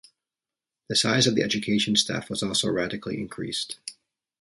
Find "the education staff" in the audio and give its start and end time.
1.35-2.27